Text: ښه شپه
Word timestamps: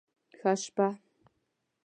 ښه 0.37 0.51
شپه 0.61 0.87